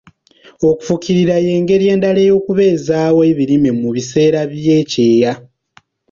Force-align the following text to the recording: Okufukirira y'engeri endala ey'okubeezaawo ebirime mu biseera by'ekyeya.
Okufukirira 0.69 1.35
y'engeri 1.45 1.85
endala 1.93 2.19
ey'okubeezaawo 2.25 3.19
ebirime 3.31 3.69
mu 3.79 3.89
biseera 3.95 4.39
by'ekyeya. 4.51 5.31